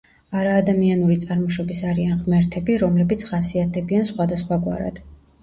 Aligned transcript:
არა 0.43 0.53
ადამიანური 0.61 1.17
წარმოშობის 1.25 1.81
არიან 1.89 2.23
ღმერთები, 2.23 2.79
რომლებიც 2.85 3.27
ხასიათდებიან 3.29 4.11
სხვადასხვაგვარად. 4.13 5.01